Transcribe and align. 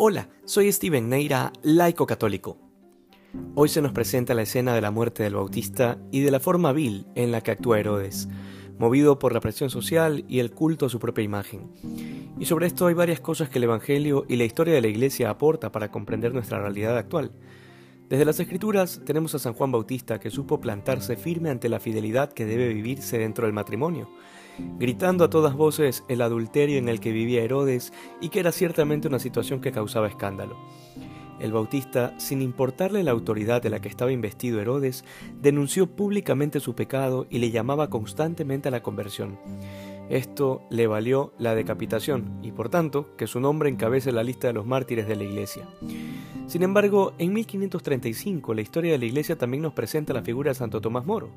Hola, 0.00 0.28
soy 0.44 0.70
Steven 0.70 1.08
Neira, 1.08 1.52
laico 1.60 2.06
católico. 2.06 2.56
Hoy 3.56 3.68
se 3.68 3.82
nos 3.82 3.90
presenta 3.90 4.32
la 4.32 4.42
escena 4.42 4.72
de 4.72 4.80
la 4.80 4.92
muerte 4.92 5.24
del 5.24 5.34
Bautista 5.34 5.98
y 6.12 6.20
de 6.20 6.30
la 6.30 6.38
forma 6.38 6.70
vil 6.70 7.08
en 7.16 7.32
la 7.32 7.40
que 7.40 7.50
actúa 7.50 7.80
Herodes, 7.80 8.28
movido 8.78 9.18
por 9.18 9.32
la 9.32 9.40
presión 9.40 9.70
social 9.70 10.24
y 10.28 10.38
el 10.38 10.52
culto 10.52 10.86
a 10.86 10.88
su 10.88 11.00
propia 11.00 11.24
imagen. 11.24 11.72
Y 12.38 12.44
sobre 12.44 12.68
esto 12.68 12.86
hay 12.86 12.94
varias 12.94 13.18
cosas 13.18 13.48
que 13.48 13.58
el 13.58 13.64
Evangelio 13.64 14.24
y 14.28 14.36
la 14.36 14.44
historia 14.44 14.72
de 14.72 14.82
la 14.82 14.86
Iglesia 14.86 15.30
aporta 15.30 15.72
para 15.72 15.90
comprender 15.90 16.32
nuestra 16.32 16.60
realidad 16.60 16.96
actual. 16.96 17.32
Desde 18.08 18.24
las 18.24 18.40
Escrituras 18.40 19.02
tenemos 19.04 19.34
a 19.34 19.38
San 19.38 19.52
Juan 19.52 19.70
Bautista 19.70 20.18
que 20.18 20.30
supo 20.30 20.62
plantarse 20.62 21.14
firme 21.14 21.50
ante 21.50 21.68
la 21.68 21.78
fidelidad 21.78 22.32
que 22.32 22.46
debe 22.46 22.72
vivirse 22.72 23.18
dentro 23.18 23.44
del 23.44 23.52
matrimonio, 23.52 24.08
gritando 24.78 25.24
a 25.24 25.30
todas 25.30 25.54
voces 25.54 26.04
el 26.08 26.22
adulterio 26.22 26.78
en 26.78 26.88
el 26.88 27.00
que 27.00 27.12
vivía 27.12 27.42
Herodes 27.42 27.92
y 28.22 28.30
que 28.30 28.40
era 28.40 28.50
ciertamente 28.50 29.08
una 29.08 29.18
situación 29.18 29.60
que 29.60 29.72
causaba 29.72 30.08
escándalo. 30.08 30.56
El 31.38 31.52
Bautista, 31.52 32.18
sin 32.18 32.40
importarle 32.40 33.04
la 33.04 33.10
autoridad 33.10 33.60
de 33.60 33.68
la 33.68 33.80
que 33.80 33.90
estaba 33.90 34.10
investido 34.10 34.58
Herodes, 34.58 35.04
denunció 35.42 35.86
públicamente 35.86 36.60
su 36.60 36.74
pecado 36.74 37.26
y 37.28 37.38
le 37.40 37.50
llamaba 37.50 37.90
constantemente 37.90 38.68
a 38.68 38.70
la 38.72 38.82
conversión. 38.82 39.38
Esto 40.08 40.62
le 40.70 40.86
valió 40.86 41.34
la 41.38 41.54
decapitación 41.54 42.40
y 42.42 42.52
por 42.52 42.70
tanto 42.70 43.14
que 43.16 43.26
su 43.26 43.38
nombre 43.38 43.68
encabece 43.68 44.12
la 44.12 44.24
lista 44.24 44.46
de 44.46 44.54
los 44.54 44.64
mártires 44.64 45.06
de 45.06 45.16
la 45.16 45.24
Iglesia. 45.24 45.68
Sin 46.48 46.62
embargo, 46.62 47.12
en 47.18 47.34
1535 47.34 48.54
la 48.54 48.62
historia 48.62 48.92
de 48.92 48.98
la 48.98 49.04
Iglesia 49.04 49.36
también 49.36 49.62
nos 49.62 49.74
presenta 49.74 50.14
la 50.14 50.22
figura 50.22 50.50
de 50.50 50.54
Santo 50.54 50.80
Tomás 50.80 51.04
Moro, 51.04 51.28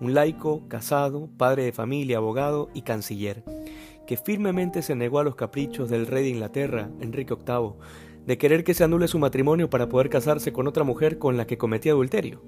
un 0.00 0.14
laico, 0.14 0.62
casado, 0.66 1.28
padre 1.36 1.64
de 1.64 1.72
familia, 1.72 2.16
abogado 2.16 2.70
y 2.72 2.80
canciller, 2.80 3.44
que 4.06 4.16
firmemente 4.16 4.80
se 4.80 4.94
negó 4.94 5.18
a 5.18 5.24
los 5.24 5.36
caprichos 5.36 5.90
del 5.90 6.06
rey 6.06 6.22
de 6.22 6.30
Inglaterra, 6.30 6.88
Enrique 7.02 7.34
VIII, 7.34 7.72
de 8.24 8.38
querer 8.38 8.64
que 8.64 8.72
se 8.72 8.82
anule 8.82 9.08
su 9.08 9.18
matrimonio 9.18 9.68
para 9.68 9.90
poder 9.90 10.08
casarse 10.08 10.54
con 10.54 10.66
otra 10.66 10.84
mujer 10.84 11.18
con 11.18 11.36
la 11.36 11.46
que 11.46 11.58
cometía 11.58 11.92
adulterio. 11.92 12.40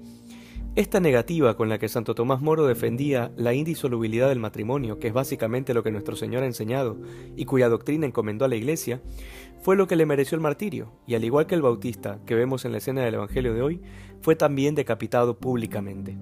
Esta 0.75 0.99
negativa 0.99 1.57
con 1.57 1.67
la 1.67 1.79
que 1.79 1.89
Santo 1.89 2.13
Tomás 2.13 2.41
Moro 2.41 2.65
defendía 2.65 3.31
la 3.35 3.53
indisolubilidad 3.53 4.29
del 4.29 4.39
matrimonio, 4.39 4.99
que 4.99 5.07
es 5.07 5.13
básicamente 5.13 5.73
lo 5.73 5.83
que 5.83 5.91
nuestro 5.91 6.15
Señor 6.15 6.43
ha 6.43 6.45
enseñado 6.45 6.97
y 7.35 7.45
cuya 7.45 7.69
doctrina 7.69 8.05
encomendó 8.05 8.45
a 8.45 8.47
la 8.47 8.55
Iglesia, 8.55 9.01
fue 9.61 9.75
lo 9.75 9.87
que 9.87 9.95
le 9.95 10.05
mereció 10.05 10.35
el 10.35 10.41
martirio, 10.41 10.93
y 11.07 11.15
al 11.15 11.25
igual 11.25 11.47
que 11.47 11.55
el 11.55 11.63
Bautista, 11.63 12.19
que 12.25 12.35
vemos 12.35 12.65
en 12.65 12.71
la 12.71 12.77
escena 12.77 13.03
del 13.03 13.15
Evangelio 13.15 13.53
de 13.53 13.61
hoy, 13.61 13.81
fue 14.21 14.35
también 14.35 14.75
decapitado 14.75 15.37
públicamente. 15.39 16.17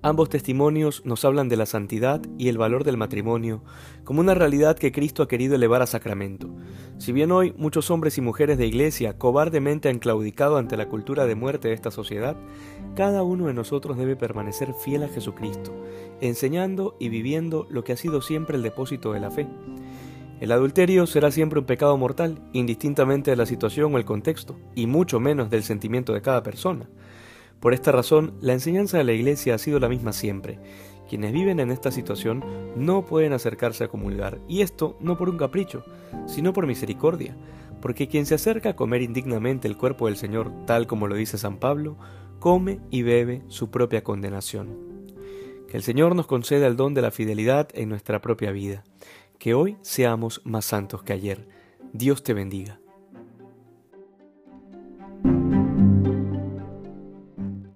Ambos 0.00 0.28
testimonios 0.28 1.04
nos 1.04 1.24
hablan 1.24 1.48
de 1.48 1.56
la 1.56 1.66
santidad 1.66 2.22
y 2.38 2.48
el 2.48 2.56
valor 2.56 2.84
del 2.84 2.96
matrimonio 2.96 3.64
como 4.04 4.20
una 4.20 4.32
realidad 4.32 4.78
que 4.78 4.92
Cristo 4.92 5.24
ha 5.24 5.28
querido 5.28 5.56
elevar 5.56 5.82
a 5.82 5.88
sacramento. 5.88 6.48
Si 6.98 7.10
bien 7.10 7.32
hoy 7.32 7.52
muchos 7.56 7.90
hombres 7.90 8.16
y 8.16 8.20
mujeres 8.20 8.58
de 8.58 8.66
iglesia 8.68 9.18
cobardemente 9.18 9.88
han 9.88 9.98
claudicado 9.98 10.56
ante 10.56 10.76
la 10.76 10.88
cultura 10.88 11.26
de 11.26 11.34
muerte 11.34 11.66
de 11.66 11.74
esta 11.74 11.90
sociedad, 11.90 12.36
cada 12.94 13.24
uno 13.24 13.48
de 13.48 13.54
nosotros 13.54 13.96
debe 13.96 14.14
permanecer 14.14 14.72
fiel 14.72 15.02
a 15.02 15.08
Jesucristo, 15.08 15.74
enseñando 16.20 16.96
y 17.00 17.08
viviendo 17.08 17.66
lo 17.68 17.82
que 17.82 17.92
ha 17.92 17.96
sido 17.96 18.22
siempre 18.22 18.56
el 18.56 18.62
depósito 18.62 19.12
de 19.12 19.20
la 19.20 19.32
fe. 19.32 19.48
El 20.40 20.52
adulterio 20.52 21.08
será 21.08 21.32
siempre 21.32 21.58
un 21.58 21.66
pecado 21.66 21.96
mortal, 21.96 22.40
indistintamente 22.52 23.32
de 23.32 23.36
la 23.36 23.46
situación 23.46 23.92
o 23.92 23.98
el 23.98 24.04
contexto, 24.04 24.56
y 24.76 24.86
mucho 24.86 25.18
menos 25.18 25.50
del 25.50 25.64
sentimiento 25.64 26.14
de 26.14 26.22
cada 26.22 26.44
persona. 26.44 26.88
Por 27.60 27.74
esta 27.74 27.90
razón, 27.90 28.34
la 28.40 28.52
enseñanza 28.52 28.98
de 28.98 29.04
la 29.04 29.12
Iglesia 29.12 29.54
ha 29.54 29.58
sido 29.58 29.80
la 29.80 29.88
misma 29.88 30.12
siempre. 30.12 30.58
Quienes 31.08 31.32
viven 31.32 31.58
en 31.58 31.70
esta 31.70 31.90
situación 31.90 32.44
no 32.76 33.04
pueden 33.04 33.32
acercarse 33.32 33.84
a 33.84 33.88
comulgar, 33.88 34.38
y 34.46 34.60
esto 34.60 34.96
no 35.00 35.16
por 35.16 35.28
un 35.28 35.38
capricho, 35.38 35.84
sino 36.26 36.52
por 36.52 36.66
misericordia, 36.66 37.36
porque 37.80 38.08
quien 38.08 38.26
se 38.26 38.34
acerca 38.34 38.70
a 38.70 38.76
comer 38.76 39.02
indignamente 39.02 39.66
el 39.66 39.76
cuerpo 39.76 40.06
del 40.06 40.16
Señor, 40.16 40.52
tal 40.66 40.86
como 40.86 41.08
lo 41.08 41.14
dice 41.14 41.38
San 41.38 41.58
Pablo, 41.58 41.96
come 42.38 42.80
y 42.90 43.02
bebe 43.02 43.42
su 43.48 43.70
propia 43.70 44.04
condenación. 44.04 44.76
Que 45.68 45.76
el 45.76 45.82
Señor 45.82 46.14
nos 46.14 46.26
conceda 46.26 46.66
el 46.66 46.76
don 46.76 46.94
de 46.94 47.02
la 47.02 47.10
fidelidad 47.10 47.68
en 47.74 47.88
nuestra 47.88 48.20
propia 48.20 48.52
vida, 48.52 48.84
que 49.38 49.54
hoy 49.54 49.76
seamos 49.82 50.42
más 50.44 50.64
santos 50.64 51.02
que 51.02 51.12
ayer. 51.12 51.48
Dios 51.92 52.22
te 52.22 52.34
bendiga. 52.34 52.80